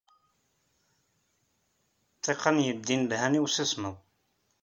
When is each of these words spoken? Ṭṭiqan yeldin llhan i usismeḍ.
Ṭṭiqan 2.17 2.57
yeldin 2.65 3.01
llhan 3.09 3.37
i 3.37 3.39
usismeḍ. 3.45 3.95